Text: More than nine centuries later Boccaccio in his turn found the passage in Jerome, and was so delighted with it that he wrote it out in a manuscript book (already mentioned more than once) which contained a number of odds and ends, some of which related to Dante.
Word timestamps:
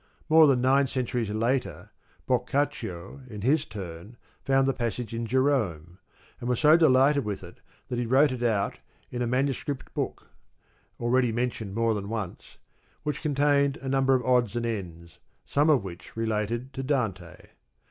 More 0.29 0.47
than 0.47 0.61
nine 0.61 0.87
centuries 0.87 1.29
later 1.29 1.91
Boccaccio 2.25 3.21
in 3.29 3.41
his 3.41 3.65
turn 3.65 4.17
found 4.43 4.67
the 4.67 4.73
passage 4.73 5.13
in 5.13 5.27
Jerome, 5.27 5.99
and 6.39 6.49
was 6.49 6.59
so 6.59 6.75
delighted 6.75 7.23
with 7.23 7.43
it 7.43 7.59
that 7.87 7.99
he 7.99 8.07
wrote 8.07 8.31
it 8.31 8.41
out 8.41 8.79
in 9.11 9.21
a 9.21 9.27
manuscript 9.27 9.93
book 9.93 10.31
(already 10.99 11.31
mentioned 11.31 11.75
more 11.75 11.93
than 11.93 12.09
once) 12.09 12.57
which 13.03 13.21
contained 13.21 13.77
a 13.77 13.87
number 13.89 14.15
of 14.15 14.25
odds 14.25 14.55
and 14.55 14.65
ends, 14.65 15.19
some 15.45 15.69
of 15.69 15.83
which 15.83 16.17
related 16.17 16.73
to 16.73 16.81
Dante. 16.81 17.49